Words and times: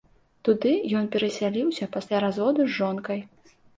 Туды 0.47 0.71
ён 1.01 1.09
перасяліўся 1.15 1.89
пасля 1.97 2.23
разводу 2.25 2.61
з 2.67 2.71
жонкай. 2.79 3.19